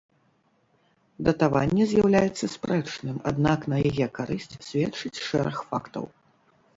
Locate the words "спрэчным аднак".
2.55-3.67